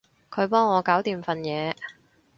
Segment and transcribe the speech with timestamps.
[0.31, 1.75] 佢幫我搞掂份嘢